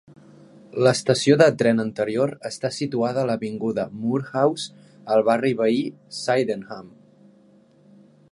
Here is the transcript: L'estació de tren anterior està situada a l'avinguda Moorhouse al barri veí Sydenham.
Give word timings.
L'estació 0.85 1.35
de 1.41 1.47
tren 1.57 1.81
anterior 1.83 2.33
està 2.49 2.71
situada 2.77 3.21
a 3.23 3.27
l'avinguda 3.31 3.85
Moorhouse 3.97 4.89
al 5.17 5.23
barri 5.29 5.53
veí 5.61 5.83
Sydenham. 6.23 6.89